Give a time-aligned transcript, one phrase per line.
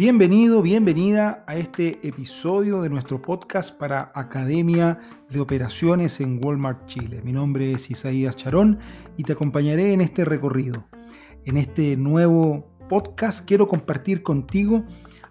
[0.00, 7.20] Bienvenido, bienvenida a este episodio de nuestro podcast para Academia de Operaciones en Walmart Chile.
[7.22, 8.78] Mi nombre es Isaías Charón
[9.18, 10.86] y te acompañaré en este recorrido.
[11.44, 14.86] En este nuevo podcast quiero compartir contigo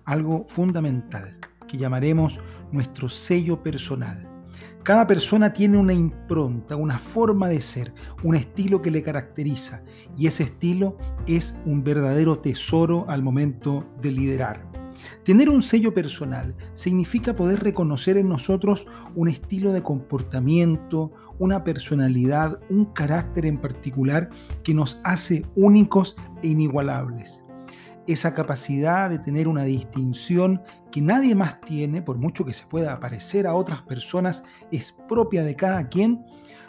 [0.05, 2.39] algo fundamental que llamaremos
[2.71, 4.29] nuestro sello personal.
[4.89, 7.93] Cada persona tiene una impronta, una forma de ser,
[8.23, 9.83] un estilo que le caracteriza
[10.17, 14.65] y ese estilo es un verdadero tesoro al momento de liderar.
[15.23, 22.59] Tener un sello personal significa poder reconocer en nosotros un estilo de comportamiento, una personalidad,
[22.71, 24.31] un carácter en particular
[24.64, 27.43] que nos hace únicos e inigualables
[28.11, 33.00] esa capacidad de tener una distinción que nadie más tiene, por mucho que se pueda
[33.00, 36.25] parecer a otras personas, es propia de cada quien,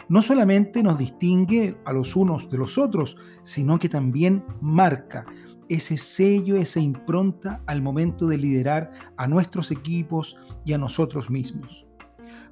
[0.07, 5.25] no solamente nos distingue a los unos de los otros, sino que también marca
[5.67, 11.87] ese sello, esa impronta al momento de liderar a nuestros equipos y a nosotros mismos.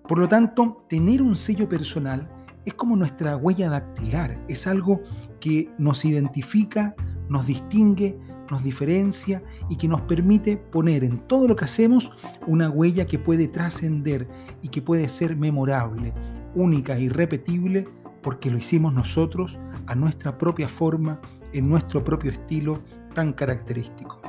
[0.08, 2.28] Por lo tanto, tener un sello personal
[2.66, 5.02] es como nuestra huella dactilar, es algo
[5.40, 6.96] que nos identifica,
[7.30, 8.18] nos distingue,
[8.52, 12.12] nos diferencia y que nos permite poner en todo lo que hacemos
[12.48, 14.28] una huella que puede trascender
[14.62, 16.14] y que puede ser memorable,
[16.56, 17.88] única e irrepetible
[18.22, 21.22] porque lo hicimos nosotros a nuestra propia forma,
[21.54, 22.82] en nuestro propio estilo
[23.14, 24.22] tan característico.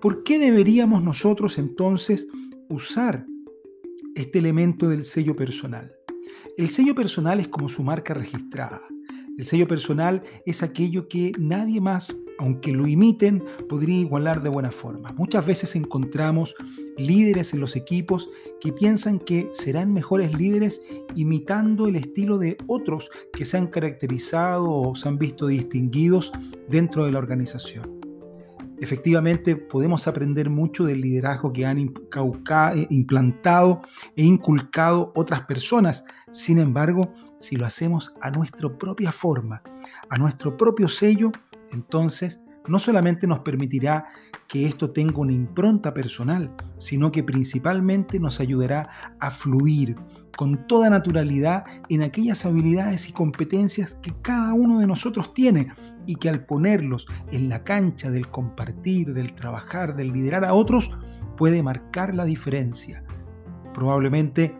[0.00, 2.26] ¿Por qué deberíamos nosotros entonces
[2.68, 3.26] usar
[4.14, 5.92] este elemento del sello personal?
[6.56, 8.80] El sello personal es como su marca registrada.
[9.38, 14.70] El sello personal es aquello que nadie más aunque lo imiten, podría igualar de buena
[14.70, 15.12] forma.
[15.12, 16.54] Muchas veces encontramos
[16.96, 20.80] líderes en los equipos que piensan que serán mejores líderes
[21.14, 26.32] imitando el estilo de otros que se han caracterizado o se han visto distinguidos
[26.66, 27.99] dentro de la organización.
[28.80, 33.82] Efectivamente, podemos aprender mucho del liderazgo que han eh, implantado
[34.16, 36.04] e inculcado otras personas.
[36.30, 39.62] Sin embargo, si lo hacemos a nuestra propia forma,
[40.08, 41.30] a nuestro propio sello,
[41.70, 44.06] entonces no solamente nos permitirá
[44.48, 48.88] que esto tenga una impronta personal, sino que principalmente nos ayudará
[49.20, 49.96] a fluir
[50.36, 55.72] con toda naturalidad en aquellas habilidades y competencias que cada uno de nosotros tiene
[56.06, 60.90] y que al ponerlos en la cancha del compartir, del trabajar, del liderar a otros,
[61.36, 63.04] puede marcar la diferencia.
[63.74, 64.56] Probablemente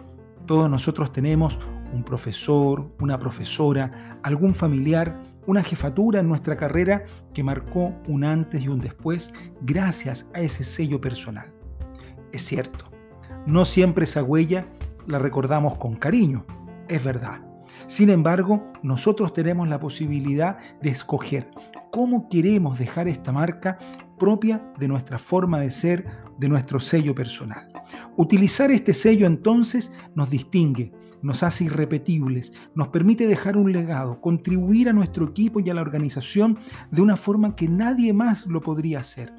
[0.46, 1.58] todos nosotros tenemos
[1.92, 5.16] un profesor, una profesora, algún familiar
[5.50, 10.62] una jefatura en nuestra carrera que marcó un antes y un después gracias a ese
[10.62, 11.50] sello personal.
[12.32, 12.84] Es cierto,
[13.46, 14.66] no siempre esa huella
[15.08, 16.44] la recordamos con cariño,
[16.88, 17.40] es verdad.
[17.88, 21.50] Sin embargo, nosotros tenemos la posibilidad de escoger
[21.90, 23.78] cómo queremos dejar esta marca
[24.18, 26.06] propia de nuestra forma de ser,
[26.38, 27.72] de nuestro sello personal.
[28.16, 30.92] Utilizar este sello entonces nos distingue,
[31.22, 35.80] nos hace irrepetibles, nos permite dejar un legado, contribuir a nuestro equipo y a la
[35.80, 36.58] organización
[36.90, 39.32] de una forma que nadie más lo podría hacer.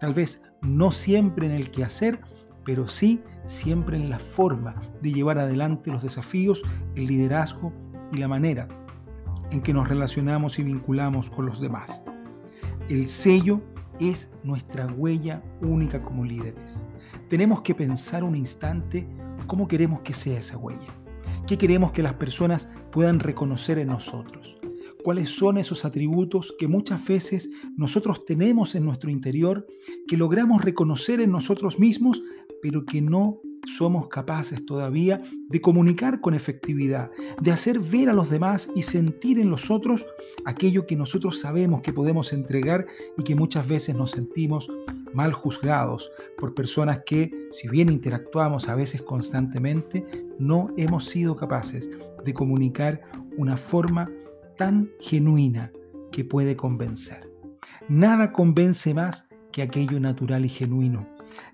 [0.00, 2.20] Tal vez no siempre en el quehacer,
[2.64, 6.62] pero sí siempre en la forma de llevar adelante los desafíos,
[6.96, 7.72] el liderazgo
[8.12, 8.83] y la manera
[9.54, 12.02] en que nos relacionamos y vinculamos con los demás.
[12.88, 13.60] El sello
[14.00, 16.84] es nuestra huella única como líderes.
[17.28, 19.06] Tenemos que pensar un instante
[19.46, 20.92] cómo queremos que sea esa huella.
[21.46, 24.58] ¿Qué queremos que las personas puedan reconocer en nosotros?
[25.04, 29.66] ¿Cuáles son esos atributos que muchas veces nosotros tenemos en nuestro interior,
[30.08, 32.22] que logramos reconocer en nosotros mismos,
[32.62, 35.20] pero que no somos capaces todavía
[35.50, 40.06] de comunicar con efectividad, de hacer ver a los demás y sentir en los otros
[40.46, 42.86] aquello que nosotros sabemos que podemos entregar
[43.18, 44.70] y que muchas veces nos sentimos
[45.12, 50.06] mal juzgados por personas que, si bien interactuamos a veces constantemente,
[50.38, 51.90] no hemos sido capaces
[52.24, 53.02] de comunicar
[53.36, 54.10] una forma
[54.56, 55.70] tan genuina
[56.12, 57.28] que puede convencer.
[57.88, 61.06] Nada convence más que aquello natural y genuino.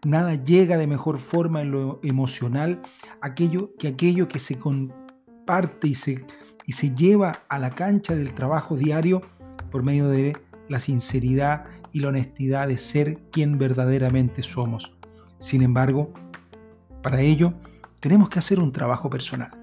[0.04, 2.80] Nada llega de mejor forma en lo emocional
[3.20, 6.24] aquello, que aquello que se comparte y se,
[6.66, 9.22] y se lleva a la cancha del trabajo diario
[9.70, 10.36] por medio de
[10.68, 14.92] la sinceridad y la honestidad de ser quien verdaderamente somos.
[15.38, 16.12] Sin embargo,
[17.02, 17.54] para ello
[18.00, 19.59] tenemos que hacer un trabajo personal.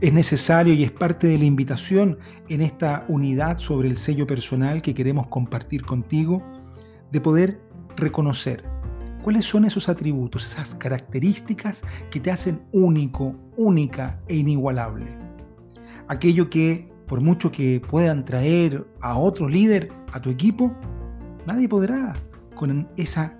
[0.00, 2.18] Es necesario y es parte de la invitación
[2.48, 6.42] en esta unidad sobre el sello personal que queremos compartir contigo,
[7.10, 7.60] de poder
[7.96, 8.64] reconocer
[9.22, 15.06] cuáles son esos atributos, esas características que te hacen único, única e inigualable.
[16.08, 20.74] Aquello que, por mucho que puedan traer a otro líder a tu equipo,
[21.46, 22.14] Nadie podrá
[22.54, 23.36] con esa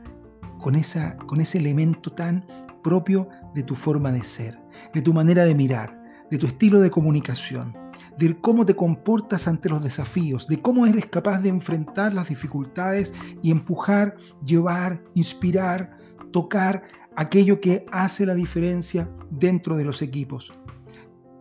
[0.61, 2.47] con, esa, con ese elemento tan
[2.83, 4.59] propio de tu forma de ser,
[4.95, 7.77] de tu manera de mirar, de tu estilo de comunicación,
[8.19, 13.13] de cómo te comportas ante los desafíos, de cómo eres capaz de enfrentar las dificultades
[13.43, 15.99] y empujar, llevar, inspirar,
[16.33, 16.83] tocar
[17.17, 20.53] aquello que hace la diferencia dentro de los equipos.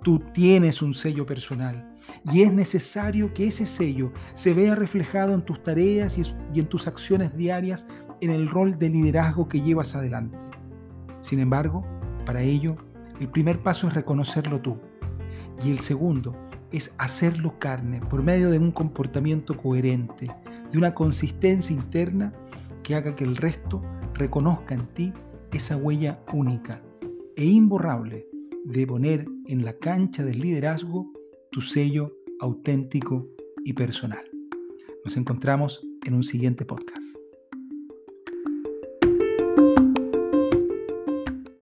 [0.03, 1.93] Tú tienes un sello personal
[2.31, 6.87] y es necesario que ese sello se vea reflejado en tus tareas y en tus
[6.87, 7.87] acciones diarias
[8.21, 10.37] en el rol de liderazgo que llevas adelante.
[11.21, 11.85] Sin embargo,
[12.25, 12.75] para ello,
[13.19, 14.77] el primer paso es reconocerlo tú
[15.63, 16.35] y el segundo
[16.71, 20.31] es hacerlo carne por medio de un comportamiento coherente,
[20.71, 22.33] de una consistencia interna
[22.81, 23.81] que haga que el resto
[24.13, 25.13] reconozca en ti
[25.51, 26.81] esa huella única
[27.35, 28.27] e imborrable
[28.65, 31.11] de poner en la cancha del liderazgo
[31.51, 33.27] tu sello auténtico
[33.63, 34.23] y personal.
[35.05, 37.22] Nos encontramos en un siguiente podcast.